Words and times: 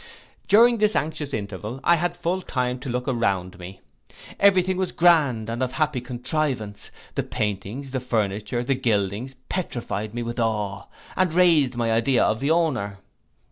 During 0.47 0.79
this 0.79 0.95
anxious 0.95 1.31
interval 1.31 1.79
I 1.83 1.93
had 1.97 2.17
full 2.17 2.41
time 2.41 2.79
to 2.79 2.89
look 2.89 3.03
round 3.05 3.59
me. 3.59 3.81
Every 4.39 4.63
thing 4.63 4.77
was 4.77 4.91
grand, 4.91 5.47
and 5.47 5.61
of 5.61 5.73
happy 5.73 6.01
contrivance: 6.01 6.89
the 7.13 7.21
paintings, 7.21 7.91
the 7.91 7.99
furniture, 7.99 8.63
the 8.63 8.73
gildings, 8.73 9.35
petrified 9.47 10.15
me 10.15 10.23
with 10.23 10.39
awe, 10.39 10.85
and 11.15 11.31
raised 11.31 11.75
my 11.75 11.91
idea 11.91 12.23
of 12.23 12.39
the 12.39 12.49
owner. 12.49 12.97